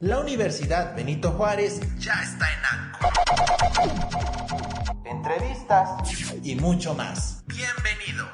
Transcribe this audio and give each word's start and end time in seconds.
La 0.00 0.20
Universidad 0.20 0.94
Benito 0.94 1.30
Juárez 1.32 1.80
ya 1.98 2.12
está 2.22 2.46
en 2.52 2.60
ANCO. 2.70 3.08
Entrevistas 5.06 5.88
y 6.42 6.54
mucho 6.54 6.94
más. 6.94 7.42
Bienvenido. 7.46 8.26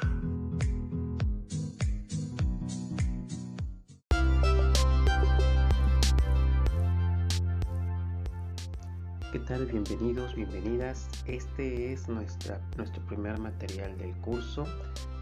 ¿Qué 9.31 9.39
tal? 9.39 9.67
Bienvenidos, 9.67 10.35
bienvenidas. 10.35 11.07
Este 11.27 11.93
es 11.93 12.09
nuestra, 12.09 12.59
nuestro 12.77 13.07
primer 13.07 13.39
material 13.39 13.97
del 13.99 14.17
curso 14.17 14.65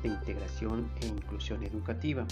de 0.02 0.08
integración 0.08 0.90
e 1.02 1.06
inclusión 1.06 1.62
educativa. 1.64 2.26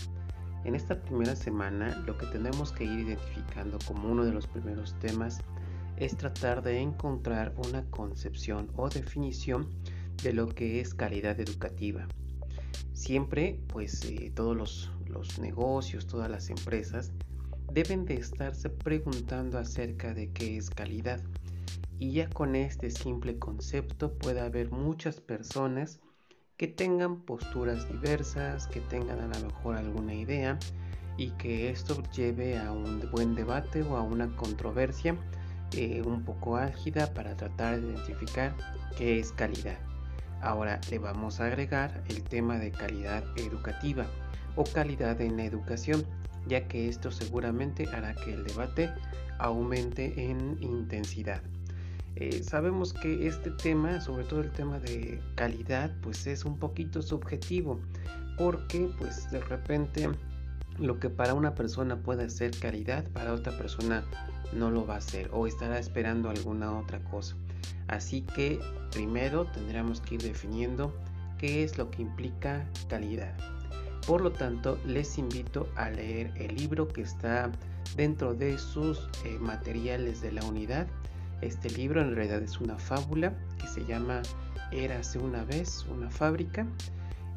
En 0.68 0.74
esta 0.74 1.00
primera 1.00 1.34
semana 1.34 1.96
lo 2.06 2.18
que 2.18 2.26
tenemos 2.26 2.72
que 2.72 2.84
ir 2.84 3.08
identificando 3.08 3.78
como 3.86 4.06
uno 4.06 4.26
de 4.26 4.32
los 4.32 4.46
primeros 4.46 4.94
temas 4.98 5.40
es 5.96 6.14
tratar 6.14 6.62
de 6.62 6.78
encontrar 6.78 7.54
una 7.56 7.86
concepción 7.86 8.70
o 8.76 8.90
definición 8.90 9.66
de 10.22 10.34
lo 10.34 10.46
que 10.46 10.80
es 10.80 10.92
calidad 10.92 11.40
educativa. 11.40 12.06
Siempre, 12.92 13.58
pues 13.68 14.04
eh, 14.04 14.30
todos 14.34 14.54
los, 14.54 14.92
los 15.06 15.38
negocios, 15.38 16.06
todas 16.06 16.30
las 16.30 16.50
empresas 16.50 17.12
deben 17.72 18.04
de 18.04 18.16
estarse 18.16 18.68
preguntando 18.68 19.56
acerca 19.56 20.12
de 20.12 20.30
qué 20.32 20.58
es 20.58 20.68
calidad. 20.68 21.22
Y 21.98 22.12
ya 22.12 22.28
con 22.28 22.54
este 22.54 22.90
simple 22.90 23.38
concepto 23.38 24.12
puede 24.18 24.40
haber 24.40 24.70
muchas 24.70 25.18
personas 25.18 25.98
que 26.58 26.66
tengan 26.66 27.20
posturas 27.20 27.88
diversas, 27.88 28.66
que 28.66 28.80
tengan 28.80 29.20
a 29.20 29.38
lo 29.38 29.46
mejor 29.46 29.76
alguna 29.76 30.12
idea 30.12 30.58
y 31.16 31.30
que 31.32 31.70
esto 31.70 32.02
lleve 32.10 32.58
a 32.58 32.72
un 32.72 33.08
buen 33.12 33.36
debate 33.36 33.82
o 33.82 33.96
a 33.96 34.02
una 34.02 34.28
controversia 34.36 35.16
eh, 35.72 36.02
un 36.04 36.24
poco 36.24 36.56
álgida 36.56 37.14
para 37.14 37.36
tratar 37.36 37.80
de 37.80 37.86
identificar 37.86 38.54
qué 38.96 39.20
es 39.20 39.30
calidad. 39.32 39.78
Ahora 40.40 40.80
le 40.90 40.98
vamos 40.98 41.40
a 41.40 41.46
agregar 41.46 42.02
el 42.08 42.22
tema 42.24 42.58
de 42.58 42.72
calidad 42.72 43.24
educativa 43.36 44.06
o 44.56 44.64
calidad 44.64 45.20
en 45.20 45.36
la 45.36 45.44
educación, 45.44 46.04
ya 46.48 46.66
que 46.66 46.88
esto 46.88 47.12
seguramente 47.12 47.88
hará 47.92 48.14
que 48.14 48.34
el 48.34 48.44
debate 48.44 48.90
aumente 49.38 50.30
en 50.30 50.58
intensidad. 50.60 51.42
Eh, 52.16 52.42
sabemos 52.42 52.92
que 52.92 53.26
este 53.26 53.50
tema, 53.50 54.00
sobre 54.00 54.24
todo 54.24 54.40
el 54.40 54.50
tema 54.50 54.78
de 54.80 55.20
calidad, 55.34 55.92
pues 56.02 56.26
es 56.26 56.44
un 56.44 56.58
poquito 56.58 57.02
subjetivo, 57.02 57.80
porque 58.36 58.90
pues 58.98 59.30
de 59.30 59.40
repente 59.40 60.08
lo 60.78 60.98
que 60.98 61.10
para 61.10 61.34
una 61.34 61.54
persona 61.54 61.96
puede 61.96 62.30
ser 62.30 62.56
calidad, 62.58 63.04
para 63.10 63.32
otra 63.32 63.56
persona 63.56 64.04
no 64.52 64.70
lo 64.70 64.86
va 64.86 64.96
a 64.96 65.00
ser 65.00 65.28
o 65.32 65.46
estará 65.46 65.78
esperando 65.78 66.30
alguna 66.30 66.76
otra 66.78 66.98
cosa. 67.04 67.36
Así 67.88 68.22
que 68.22 68.60
primero 68.92 69.46
tendremos 69.46 70.00
que 70.00 70.16
ir 70.16 70.22
definiendo 70.22 70.94
qué 71.38 71.64
es 71.64 71.78
lo 71.78 71.90
que 71.90 72.02
implica 72.02 72.66
calidad. 72.88 73.34
Por 74.06 74.22
lo 74.22 74.32
tanto, 74.32 74.78
les 74.86 75.18
invito 75.18 75.68
a 75.76 75.90
leer 75.90 76.32
el 76.36 76.56
libro 76.56 76.88
que 76.88 77.02
está 77.02 77.50
dentro 77.96 78.34
de 78.34 78.58
sus 78.58 79.08
eh, 79.24 79.38
materiales 79.38 80.20
de 80.20 80.32
la 80.32 80.44
unidad 80.44 80.86
este 81.40 81.70
libro 81.70 82.00
en 82.00 82.14
realidad 82.14 82.42
es 82.42 82.60
una 82.60 82.78
fábula 82.78 83.36
que 83.60 83.66
se 83.66 83.84
llama 83.84 84.22
Érase 84.72 85.18
una 85.18 85.44
vez 85.44 85.86
una 85.90 86.10
fábrica 86.10 86.66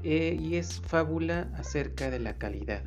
eh, 0.03 0.37
y 0.39 0.55
es 0.55 0.81
fábula 0.81 1.51
acerca 1.55 2.09
de 2.09 2.19
la 2.19 2.37
calidad. 2.37 2.83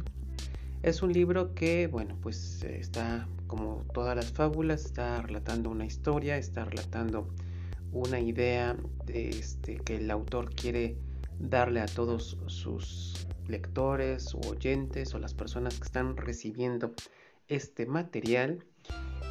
Es 0.82 1.02
un 1.02 1.12
libro 1.12 1.54
que, 1.54 1.86
bueno, 1.86 2.18
pues 2.20 2.62
está 2.64 3.26
como 3.46 3.86
todas 3.94 4.16
las 4.16 4.32
fábulas, 4.32 4.84
está 4.84 5.22
relatando 5.22 5.70
una 5.70 5.86
historia, 5.86 6.36
está 6.36 6.64
relatando 6.64 7.28
una 7.92 8.20
idea 8.20 8.76
de 9.06 9.30
este, 9.30 9.76
que 9.76 9.96
el 9.96 10.10
autor 10.10 10.54
quiere 10.54 10.98
darle 11.38 11.80
a 11.80 11.86
todos 11.86 12.36
sus 12.46 13.26
lectores 13.46 14.34
o 14.34 14.40
oyentes 14.50 15.14
o 15.14 15.18
las 15.18 15.34
personas 15.34 15.78
que 15.78 15.84
están 15.84 16.16
recibiendo 16.16 16.92
este 17.48 17.86
material 17.86 18.64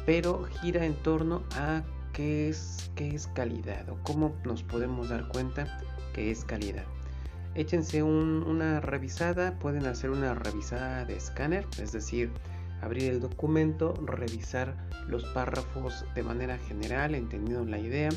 pero 0.06 0.44
gira 0.60 0.84
en 0.84 0.94
torno 0.94 1.42
a 1.56 1.82
qué 2.12 2.48
es, 2.48 2.90
qué 2.94 3.14
es 3.14 3.26
calidad 3.28 3.88
o 3.88 3.98
cómo 4.02 4.34
nos 4.44 4.62
podemos 4.62 5.08
dar 5.08 5.28
cuenta 5.28 5.80
que 6.14 6.30
es 6.30 6.44
calidad. 6.44 6.84
Échense 7.54 8.02
una 8.02 8.80
revisada, 8.80 9.58
pueden 9.58 9.86
hacer 9.86 10.10
una 10.10 10.34
revisada 10.34 11.04
de 11.04 11.16
escáner, 11.16 11.66
es 11.80 11.92
decir, 11.92 12.30
abrir 12.82 13.10
el 13.10 13.20
documento, 13.20 13.94
revisar 14.04 14.76
los 15.06 15.24
párrafos 15.26 16.04
de 16.14 16.22
manera 16.22 16.58
general, 16.58 17.14
entendiendo 17.14 17.64
la 17.64 17.78
idea 17.78 18.10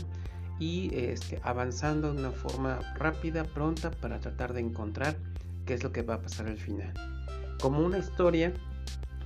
y 0.59 0.89
este, 0.95 1.39
avanzando 1.43 2.13
de 2.13 2.19
una 2.19 2.31
forma 2.31 2.79
rápida, 2.95 3.43
pronta 3.43 3.91
para 3.91 4.19
tratar 4.19 4.53
de 4.53 4.61
encontrar 4.61 5.15
qué 5.65 5.75
es 5.75 5.83
lo 5.83 5.91
que 5.91 6.01
va 6.01 6.15
a 6.15 6.21
pasar 6.21 6.47
al 6.47 6.57
final. 6.57 6.91
Como 7.61 7.79
una 7.79 7.99
historia, 7.99 8.53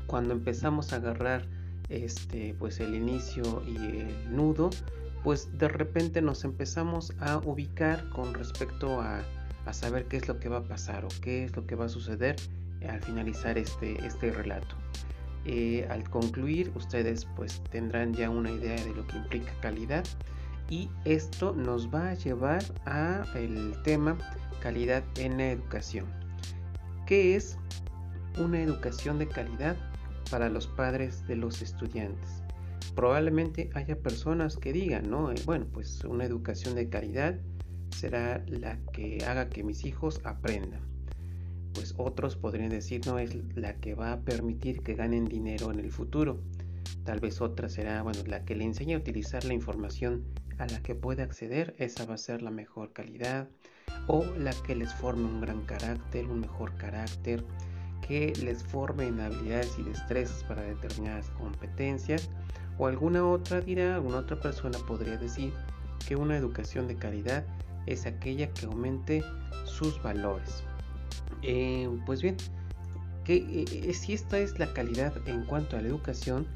cuando 0.07 0.33
empezamos 0.33 0.91
a 0.91 0.97
agarrar 0.97 1.45
este, 1.91 2.55
pues 2.57 2.79
el 2.79 2.95
inicio 2.95 3.61
y 3.67 3.75
el 3.75 4.35
nudo, 4.35 4.69
pues 5.23 5.57
de 5.57 5.67
repente 5.67 6.21
nos 6.21 6.43
empezamos 6.43 7.13
a 7.19 7.37
ubicar 7.37 8.07
con 8.09 8.33
respecto 8.33 9.01
a, 9.01 9.23
saber 9.71 10.05
qué 10.05 10.17
es 10.17 10.27
lo 10.27 10.37
que 10.37 10.49
va 10.49 10.57
a 10.57 10.63
pasar 10.63 11.05
o 11.05 11.07
qué 11.21 11.45
es 11.45 11.55
lo 11.55 11.65
que 11.65 11.75
va 11.75 11.85
a 11.85 11.89
suceder 11.89 12.35
al 12.89 12.99
finalizar 13.01 13.57
este, 13.57 14.05
este 14.05 14.31
relato. 14.31 14.75
Eh, 15.45 15.87
al 15.89 16.09
concluir, 16.09 16.71
ustedes 16.75 17.25
pues 17.37 17.63
tendrán 17.71 18.13
ya 18.13 18.29
una 18.29 18.51
idea 18.51 18.75
de 18.83 18.93
lo 18.93 19.07
que 19.07 19.17
implica 19.17 19.53
calidad 19.61 20.03
y 20.69 20.89
esto 21.05 21.53
nos 21.53 21.93
va 21.93 22.09
a 22.09 22.13
llevar 22.15 22.63
a 22.85 23.23
el 23.35 23.73
tema 23.83 24.17
calidad 24.61 25.03
en 25.17 25.37
la 25.37 25.51
educación. 25.51 26.05
¿Qué 27.05 27.35
es 27.35 27.57
una 28.37 28.61
educación 28.61 29.19
de 29.19 29.27
calidad? 29.27 29.75
Para 30.31 30.49
los 30.49 30.65
padres 30.65 31.27
de 31.27 31.35
los 31.35 31.61
estudiantes. 31.61 32.41
Probablemente 32.95 33.69
haya 33.73 33.99
personas 33.99 34.57
que 34.57 34.73
digan, 34.73 35.09
¿no? 35.09 35.31
Eh, 35.31 35.35
bueno, 35.45 35.67
pues 35.71 36.03
una 36.05 36.25
educación 36.25 36.73
de 36.75 36.89
calidad 36.89 37.35
será 37.95 38.43
la 38.47 38.79
que 38.93 39.23
haga 39.27 39.49
que 39.49 39.63
mis 39.63 39.85
hijos 39.85 40.21
aprendan. 40.23 40.81
Pues 41.73 41.93
otros 41.97 42.35
podrían 42.35 42.69
decir, 42.69 43.01
no, 43.05 43.19
es 43.19 43.35
la 43.55 43.75
que 43.75 43.93
va 43.93 44.13
a 44.13 44.21
permitir 44.21 44.81
que 44.81 44.95
ganen 44.95 45.25
dinero 45.25 45.71
en 45.71 45.79
el 45.79 45.91
futuro. 45.91 46.41
Tal 47.03 47.19
vez 47.19 47.41
otra 47.41 47.69
será, 47.69 48.01
bueno, 48.01 48.19
la 48.25 48.43
que 48.43 48.55
le 48.55 48.65
enseñe 48.65 48.95
a 48.95 48.97
utilizar 48.97 49.45
la 49.45 49.53
información 49.53 50.23
a 50.57 50.67
la 50.67 50.81
que 50.81 50.95
puede 50.95 51.23
acceder, 51.23 51.75
esa 51.77 52.05
va 52.05 52.15
a 52.15 52.17
ser 52.17 52.41
la 52.41 52.51
mejor 52.51 52.93
calidad. 52.93 53.49
O 54.07 54.25
la 54.37 54.53
que 54.65 54.75
les 54.75 54.93
forme 54.93 55.25
un 55.25 55.41
gran 55.41 55.61
carácter, 55.61 56.25
un 56.27 56.39
mejor 56.39 56.75
carácter, 56.75 57.43
que 58.07 58.33
les 58.43 58.63
formen 58.63 59.19
habilidades 59.19 59.71
y 59.77 59.83
destrezas 59.83 60.43
para 60.43 60.61
determinadas 60.61 61.29
competencias 61.31 62.29
o 62.77 62.87
alguna 62.87 63.25
otra 63.25 63.61
dirá, 63.61 63.95
alguna 63.95 64.17
otra 64.17 64.39
persona 64.39 64.77
podría 64.87 65.17
decir 65.17 65.53
que 66.07 66.15
una 66.15 66.37
educación 66.37 66.87
de 66.87 66.95
calidad 66.95 67.45
es 67.85 68.05
aquella 68.05 68.51
que 68.53 68.65
aumente 68.65 69.23
sus 69.65 70.01
valores. 70.01 70.63
Eh, 71.43 71.89
pues 72.05 72.21
bien, 72.21 72.37
que, 73.23 73.37
eh, 73.37 73.65
eh, 73.71 73.93
si 73.93 74.13
esta 74.13 74.39
es 74.39 74.59
la 74.59 74.73
calidad 74.73 75.13
en 75.27 75.43
cuanto 75.45 75.77
a 75.77 75.81
la 75.81 75.87
educación, 75.87 76.47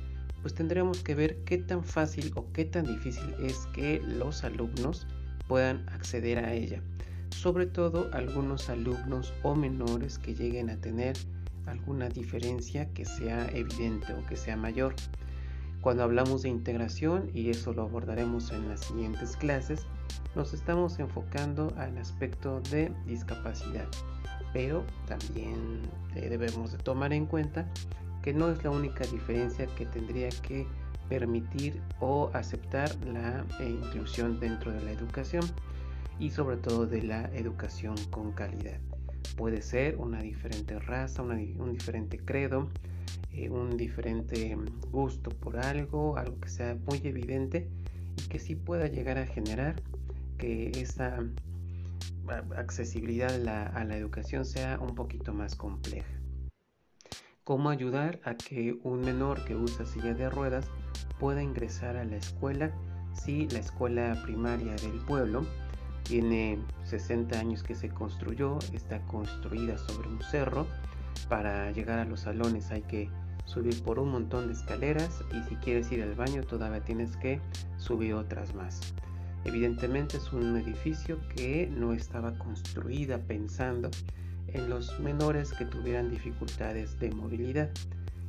pues 0.42 0.54
tendremos 0.54 1.02
que 1.02 1.16
ver 1.16 1.38
qué 1.46 1.58
tan 1.58 1.84
fácil 1.84 2.32
o 2.36 2.52
qué 2.54 2.66
tan 2.66 2.86
difícil 2.86 3.34
es 3.42 3.68
que 3.74 4.02
los 4.02 4.44
alumnos 4.44 5.08
puedan 5.48 5.88
acceder 5.90 6.40
a 6.40 6.54
ella. 6.54 6.82
Sobre 7.30 7.66
todo 7.66 8.10
algunos 8.14 8.70
alumnos 8.70 9.34
o 9.44 9.56
menores 9.56 10.18
que 10.18 10.34
lleguen 10.34 10.70
a 10.70 10.78
tener 10.78 11.16
alguna 11.68 12.10
diferencia 12.10 12.92
que 12.94 13.06
sea 13.06 13.48
evidente 13.54 14.14
o 14.14 14.26
que 14.28 14.36
sea 14.36 14.58
mayor. 14.58 14.96
Cuando 15.82 16.04
hablamos 16.04 16.42
de 16.42 16.50
integración, 16.50 17.30
y 17.34 17.50
eso 17.50 17.74
lo 17.74 17.84
abordaremos 17.84 18.52
en 18.52 18.68
las 18.70 18.82
siguientes 18.82 19.38
clases, 19.38 19.86
nos 20.36 20.54
estamos 20.54 21.00
enfocando 21.00 21.74
al 21.78 21.98
aspecto 21.98 22.60
de 22.72 22.92
discapacidad, 23.06 23.88
pero 24.52 24.84
también 25.08 25.84
eh, 26.16 26.28
debemos 26.30 26.72
de 26.72 26.78
tomar 26.80 27.14
en 27.14 27.26
cuenta 27.26 27.68
que 28.22 28.34
no 28.34 28.50
es 28.50 28.64
la 28.64 28.72
única 28.72 29.06
diferencia 29.06 29.68
que 29.78 29.86
tendría 29.86 30.30
que 30.30 30.66
permitir 31.08 31.80
o 32.00 32.32
aceptar 32.34 32.90
la 33.06 33.46
eh, 33.60 33.70
inclusión 33.70 34.40
dentro 34.40 34.72
de 34.72 34.82
la 34.82 34.92
educación 34.92 35.44
y 36.20 36.32
sobre 36.32 36.58
todo 36.58 36.88
de 36.88 37.04
la 37.04 37.26
educación 37.36 37.96
con 38.10 38.32
calidad. 38.32 38.80
Puede 39.36 39.62
ser 39.62 39.98
una 39.98 40.22
diferente 40.22 40.80
raza, 40.80 41.22
un 41.22 41.74
diferente 41.74 42.18
credo, 42.18 42.70
eh, 43.32 43.50
un 43.50 43.76
diferente 43.76 44.58
gusto 44.92 45.30
por 45.30 45.58
algo, 45.58 46.18
algo 46.18 46.40
que 46.40 46.48
sea 46.48 46.78
muy 46.88 47.02
evidente 47.04 47.68
y 48.18 48.30
que 48.30 48.40
sí 48.40 48.56
pueda 48.56 48.88
llegar 48.88 49.18
a 49.18 49.28
generar 49.28 49.76
que 50.38 50.72
esa 50.76 51.20
accesibilidad 52.56 53.34
a 53.76 53.84
la, 53.84 53.98
educación 53.98 54.46
sea 54.46 54.80
un 54.80 54.96
poquito 54.96 55.34
más 55.34 55.56
compleja. 55.56 56.10
cómo 57.44 57.70
ayudar 57.70 58.20
a 58.24 58.36
que 58.36 58.80
un 58.84 59.02
menor 59.02 59.44
que 59.46 59.56
usa 59.56 59.86
silla 59.86 60.14
de 60.14 60.30
ruedas 60.30 60.66
pueda 61.20 61.44
ingresar 61.44 61.96
a 61.96 62.04
la 62.04 62.16
escuela 62.16 62.72
si 63.14 63.48
la 63.50 63.60
escuela 63.60 64.20
primaria 64.24 64.76
del 64.76 65.00
pueblo 65.06 65.46
tiene 66.06 66.60
60 66.86 67.38
años 67.38 67.64
que 67.64 67.76
se 67.76 67.90
construyó, 67.90 68.60
está 68.74 69.02
construida 69.08 69.78
sobre 69.78 70.08
un 70.08 70.22
cerro. 70.22 70.68
Para 71.30 71.72
llegar 71.72 72.00
a 72.00 72.06
los 72.06 72.22
salones 72.22 72.72
hay 72.72 72.84
que 72.84 73.10
subir 73.46 73.82
por 73.84 74.00
un 74.00 74.12
montón 74.12 74.48
de 74.48 74.54
escaleras 74.54 75.22
y 75.32 75.50
si 75.50 75.56
quieres 75.56 75.92
ir 75.92 76.04
al 76.04 76.14
baño 76.16 76.44
todavía 76.44 76.84
tienes 76.84 77.18
que 77.18 77.42
subir 77.78 78.14
otras 78.14 78.54
más. 78.54 78.94
Evidentemente 79.46 80.18
es 80.18 80.32
un 80.32 80.56
edificio 80.58 81.20
que 81.36 81.68
no 81.68 81.94
estaba 81.94 82.38
construida 82.38 83.20
pensando 83.20 83.90
en 84.48 84.70
los 84.70 85.00
menores 85.00 85.54
que 85.54 85.66
tuvieran 85.66 86.10
dificultades 86.10 87.00
de 87.00 87.12
movilidad. 87.12 87.70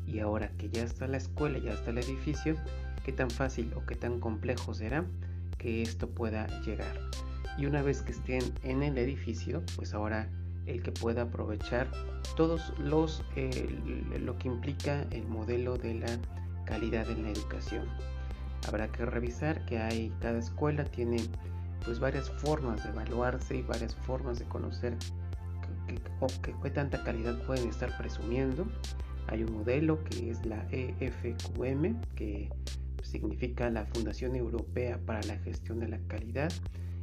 Y 0.07 0.21
ahora 0.21 0.51
que 0.57 0.71
ya 0.71 0.83
está 0.83 1.07
la 1.09 1.17
escuela, 1.17 1.59
ya 1.59 1.73
está 1.73 1.91
el 1.91 1.99
edificio, 1.99 2.57
qué 3.05 3.13
tan 3.13 3.31
fácil 3.31 3.73
o 3.75 3.85
qué 3.85 3.97
tan 3.97 4.21
complejo 4.21 4.73
será 4.73 5.05
que 5.59 5.83
esto 5.83 6.09
pueda 6.09 6.47
llegar 6.63 6.97
y 7.59 7.67
una 7.67 7.83
vez 7.83 8.03
que 8.03 8.13
estén 8.13 8.43
en 8.63 8.83
el 8.83 8.99
edificio, 8.99 9.63
pues 9.77 9.95
ahora 9.95 10.29
el 10.67 10.83
que 10.83 10.93
pueda 10.93 11.23
aprovechar 11.23 11.91
todos 12.37 12.73
los 12.79 13.23
eh, 13.37 13.69
lo 14.21 14.37
que 14.39 14.49
implica 14.49 15.07
el 15.11 15.27
modelo 15.27 15.79
de 15.79 15.95
la 15.95 16.19
calidad 16.65 17.09
en 17.11 17.23
la 17.23 17.31
educación. 17.31 17.87
Habrá 18.69 18.89
que 18.89 19.07
revisar 19.07 19.65
que 19.67 19.79
hay 19.79 20.13
cada 20.21 20.39
escuela 20.39 20.85
tiene 20.85 21.19
pues 21.85 22.01
varias 22.01 22.29
formas 22.31 22.83
de 22.83 22.91
evaluarse 22.91 23.57
y 23.57 23.63
varias 23.63 23.95
formas 23.95 24.39
de 24.39 24.45
conocer 24.47 24.97
qué 26.63 26.71
tanta 26.71 27.03
calidad 27.05 27.41
pueden 27.47 27.69
estar 27.69 27.97
presumiendo. 27.97 28.67
Hay 29.29 29.45
un 29.45 29.53
modelo 29.53 30.03
que 30.05 30.31
es 30.31 30.45
la 30.45 30.67
EFQM, 30.71 32.01
que 32.17 32.51
significa 33.03 33.71
la 33.71 33.85
Fundación 33.87 34.35
Europea 34.35 34.99
para 35.07 35.21
la 35.23 35.37
Gestión 35.39 35.81
de 35.81 35.89
la 35.89 35.99
Calidad 36.09 36.53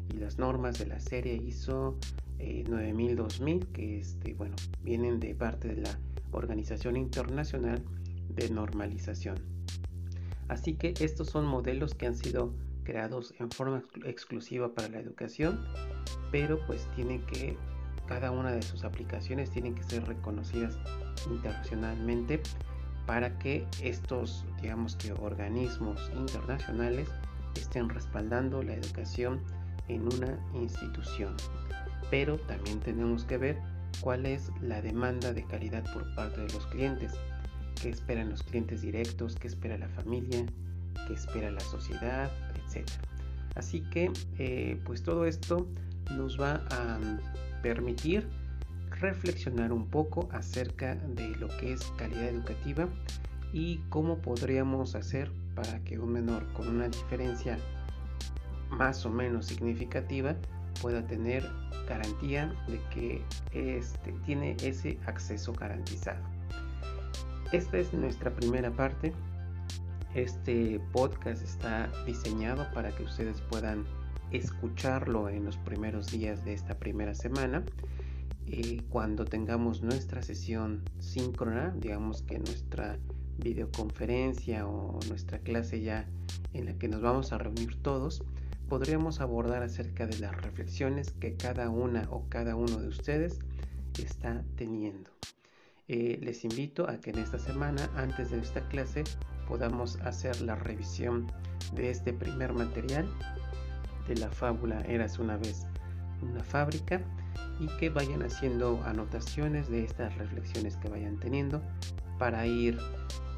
y 0.10 0.18
las 0.18 0.38
normas 0.38 0.80
de 0.80 0.88
la 0.88 1.00
serie 1.00 1.36
ISO 1.36 1.98
9000-2000 2.40 3.68
que 3.68 4.00
este, 4.00 4.34
bueno, 4.34 4.56
vienen 4.82 5.20
de 5.20 5.36
parte 5.36 5.70
de 5.70 5.82
la 5.82 6.00
Organización 6.32 6.98
Internacional 6.98 7.84
de 8.30 8.50
Normalización. 8.50 9.38
Así 10.48 10.76
que 10.76 10.94
estos 11.00 11.30
son 11.30 11.46
modelos 11.46 11.96
que 11.96 12.06
han 12.06 12.16
sido 12.16 12.54
creados 12.84 13.34
en 13.40 13.50
forma 13.50 13.84
exclusiva 14.06 14.74
para 14.74 14.90
la 14.90 15.00
educación, 15.00 15.64
pero 16.32 16.60
pues 16.66 16.88
tienen 16.96 17.26
que, 17.26 17.58
cada 18.08 18.32
una 18.32 18.52
de 18.52 18.62
sus 18.62 18.84
aplicaciones 18.84 19.50
tienen 19.50 19.76
que 19.76 19.84
ser 19.84 20.06
reconocidas 20.06 20.78
internacionalmente 21.30 22.42
para 23.06 23.38
que 23.40 23.66
estos, 23.82 24.46
digamos 24.62 24.96
que 24.98 25.14
organismos 25.14 26.12
internacionales 26.16 27.08
estén 27.56 27.90
respaldando 27.90 28.62
la 28.64 28.74
educación 28.74 29.42
en 29.94 30.14
una 30.14 30.38
institución. 30.54 31.36
Pero 32.10 32.38
también 32.38 32.80
tenemos 32.80 33.26
que 33.26 33.38
ver 33.38 33.58
cuál 34.02 34.26
es 34.26 34.52
la 34.62 34.82
demanda 34.82 35.34
de 35.34 35.44
calidad 35.46 35.84
por 35.94 36.14
parte 36.16 36.42
de 36.42 36.54
los 36.54 36.66
clientes, 36.68 37.14
qué 37.82 37.90
esperan 37.90 38.30
los 38.30 38.44
clientes 38.44 38.82
directos, 38.82 39.36
qué 39.36 39.48
espera 39.48 39.78
la 39.78 39.90
familia, 39.90 40.46
qué 41.08 41.14
espera 41.14 41.52
la 41.52 41.60
sociedad, 41.62 42.32
etc. 42.56 42.88
Así 43.56 43.82
que 43.92 44.12
eh, 44.40 44.80
pues 44.86 45.04
todo 45.04 45.26
esto 45.26 45.68
nos 46.12 46.40
va 46.40 46.62
a 46.72 47.00
permitir 47.62 48.28
reflexionar 49.00 49.72
un 49.72 49.88
poco 49.88 50.30
acerca 50.32 50.96
de 50.96 51.30
lo 51.38 51.48
que 51.58 51.74
es 51.74 51.84
calidad 51.98 52.26
educativa 52.26 52.88
y 53.52 53.78
cómo 53.90 54.18
podríamos 54.18 54.96
hacer 54.96 55.32
para 55.56 55.80
que 55.84 56.00
un 56.00 56.14
menor 56.14 56.52
con 56.54 56.68
una 56.68 56.88
diferencia 56.88 57.58
más 58.70 59.06
o 59.06 59.10
menos 59.10 59.46
significativa 59.46 60.36
pueda 60.82 61.06
tener 61.06 61.48
garantía 61.88 62.54
de 62.68 62.80
que 62.90 63.22
este, 63.52 64.12
tiene 64.26 64.56
ese 64.62 64.98
acceso 65.06 65.54
garantizado. 65.54 66.24
Esta 67.52 67.78
es 67.78 67.94
nuestra 67.94 68.34
primera 68.34 68.72
parte. 68.72 69.14
Este 70.16 70.80
podcast 70.92 71.44
está 71.44 71.92
diseñado 72.06 72.68
para 72.74 72.92
que 72.92 73.04
ustedes 73.04 73.42
puedan 73.42 73.86
escucharlo 74.32 75.30
en 75.30 75.46
los 75.46 75.58
primeros 75.58 76.12
días 76.12 76.44
de 76.46 76.54
esta 76.54 76.78
primera 76.78 77.14
semana. 77.14 77.64
Cuando 78.90 79.26
tengamos 79.26 79.82
nuestra 79.82 80.22
sesión 80.22 80.84
síncrona, 81.00 81.74
digamos 81.78 82.22
que 82.24 82.38
nuestra 82.40 82.98
videoconferencia 83.38 84.68
o 84.68 85.00
nuestra 85.08 85.40
clase 85.40 85.82
ya 85.82 86.08
en 86.54 86.66
la 86.66 86.74
que 86.74 86.88
nos 86.88 87.02
vamos 87.02 87.34
a 87.34 87.38
reunir 87.38 87.76
todos, 87.82 88.24
podríamos 88.74 89.22
abordar 89.22 89.62
acerca 89.62 90.08
de 90.08 90.18
las 90.18 90.36
reflexiones 90.42 91.12
que 91.20 91.36
cada 91.36 91.70
una 91.70 92.08
o 92.10 92.28
cada 92.28 92.56
uno 92.56 92.78
de 92.78 92.88
ustedes 92.88 93.38
está 94.00 94.44
teniendo. 94.56 95.12
Eh, 95.88 96.18
les 96.20 96.44
invito 96.44 96.90
a 96.90 96.98
que 96.98 97.12
en 97.12 97.20
esta 97.20 97.38
semana, 97.38 97.88
antes 97.96 98.32
de 98.32 98.40
esta 98.40 98.68
clase, 98.70 99.04
podamos 99.48 99.98
hacer 99.98 100.42
la 100.42 100.56
revisión 100.56 101.32
de 101.76 101.92
este 101.92 102.14
primer 102.14 102.52
material 102.54 103.08
de 104.08 104.16
la 104.16 104.30
fábula 104.30 104.82
Eras 104.88 105.20
una 105.20 105.38
vez 105.38 105.68
una 106.24 106.44
fábrica 106.44 107.00
y 107.60 107.68
que 107.78 107.92
vayan 107.92 108.24
haciendo 108.24 108.82
anotaciones 108.86 109.70
de 109.70 109.84
estas 109.84 110.18
reflexiones 110.18 110.78
que 110.78 110.90
vayan 110.90 111.20
teniendo 111.20 111.62
para 112.18 112.48
ir 112.48 112.80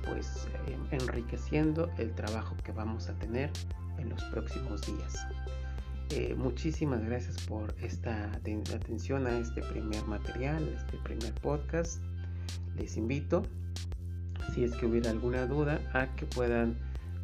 pues 0.05 0.47
enriqueciendo 0.91 1.91
el 1.97 2.15
trabajo 2.15 2.55
que 2.63 2.71
vamos 2.71 3.09
a 3.09 3.15
tener 3.15 3.51
en 3.97 4.09
los 4.09 4.23
próximos 4.25 4.81
días. 4.81 5.27
Eh, 6.11 6.35
muchísimas 6.37 7.03
gracias 7.03 7.41
por 7.47 7.73
esta 7.81 8.31
atención 8.33 9.25
a 9.25 9.37
este 9.39 9.61
primer 9.63 10.03
material, 10.05 10.67
este 10.75 10.97
primer 10.99 11.33
podcast. 11.35 12.01
Les 12.77 12.95
invito, 12.95 13.43
si 14.53 14.63
es 14.63 14.75
que 14.75 14.85
hubiera 14.85 15.09
alguna 15.09 15.47
duda, 15.47 15.79
a 15.93 16.07
que 16.15 16.25
puedan 16.25 16.75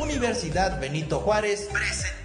Universidad 0.01 0.79
Benito 0.79 1.19
Juárez 1.19 1.67
presenta 1.71 2.22